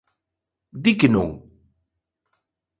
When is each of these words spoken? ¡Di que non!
¡Di 0.83 0.93
que 0.99 1.07
non! 1.15 1.29